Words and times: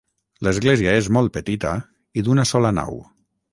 L'església 0.45 0.95
és 1.01 1.09
molt 1.17 1.33
petita 1.37 1.75
i 2.21 2.25
d'una 2.29 2.49
sola 2.55 2.75
nau. 2.83 3.01